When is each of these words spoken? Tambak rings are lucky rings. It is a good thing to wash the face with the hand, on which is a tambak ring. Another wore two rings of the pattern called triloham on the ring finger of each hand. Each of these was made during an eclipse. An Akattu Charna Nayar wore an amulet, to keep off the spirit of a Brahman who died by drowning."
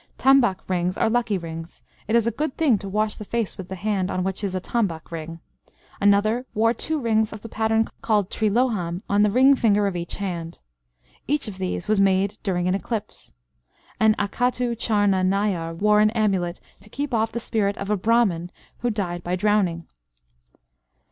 Tambak 0.17 0.67
rings 0.67 0.97
are 0.97 1.11
lucky 1.11 1.37
rings. 1.37 1.83
It 2.07 2.15
is 2.15 2.25
a 2.25 2.31
good 2.31 2.57
thing 2.57 2.79
to 2.79 2.89
wash 2.89 3.17
the 3.17 3.23
face 3.23 3.55
with 3.55 3.67
the 3.69 3.75
hand, 3.75 4.09
on 4.09 4.23
which 4.23 4.43
is 4.43 4.55
a 4.55 4.59
tambak 4.59 5.11
ring. 5.11 5.41
Another 5.99 6.47
wore 6.55 6.73
two 6.73 6.99
rings 6.99 7.31
of 7.31 7.41
the 7.41 7.47
pattern 7.49 7.87
called 8.01 8.31
triloham 8.31 9.03
on 9.07 9.21
the 9.21 9.29
ring 9.29 9.55
finger 9.55 9.85
of 9.85 9.95
each 9.95 10.15
hand. 10.15 10.61
Each 11.27 11.47
of 11.47 11.59
these 11.59 11.87
was 11.87 12.01
made 12.01 12.39
during 12.41 12.67
an 12.67 12.73
eclipse. 12.73 13.31
An 13.99 14.15
Akattu 14.17 14.75
Charna 14.75 15.23
Nayar 15.23 15.75
wore 15.77 15.99
an 15.99 16.09
amulet, 16.15 16.59
to 16.79 16.89
keep 16.89 17.13
off 17.13 17.31
the 17.31 17.39
spirit 17.39 17.77
of 17.77 17.91
a 17.91 17.95
Brahman 17.95 18.51
who 18.79 18.89
died 18.89 19.23
by 19.23 19.35
drowning." 19.35 19.85